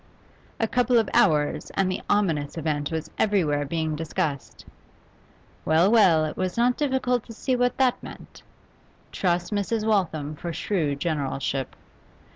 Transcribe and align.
A 0.59 0.67
couple 0.67 0.97
of 0.97 1.07
hours, 1.13 1.69
and 1.75 1.87
the 1.91 2.01
ominous 2.09 2.57
event 2.57 2.89
was 2.91 3.11
everywhere 3.19 3.65
being 3.65 3.95
discussed. 3.95 4.65
Well, 5.63 5.91
well, 5.91 6.25
it 6.25 6.35
was 6.35 6.57
not 6.57 6.75
difficult 6.75 7.23
to 7.25 7.33
see 7.33 7.55
what 7.55 7.77
that 7.77 8.01
meant. 8.01 8.41
Trust 9.11 9.53
Mrs. 9.53 9.85
Waltham 9.85 10.35
for 10.35 10.51
shrewd 10.53 10.99
generalship. 10.99 11.75